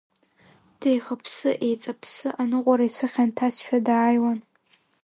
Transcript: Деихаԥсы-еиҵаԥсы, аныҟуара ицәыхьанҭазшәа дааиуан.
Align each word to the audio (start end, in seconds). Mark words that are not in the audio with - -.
Деихаԥсы-еиҵаԥсы, 0.79 2.29
аныҟуара 2.41 2.85
ицәыхьанҭазшәа 2.87 3.77
дааиуан. 3.85 4.39